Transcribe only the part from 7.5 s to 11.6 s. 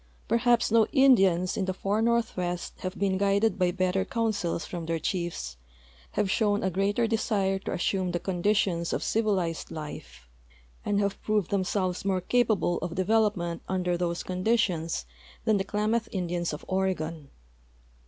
to assume the conditions of civilized life, or have proved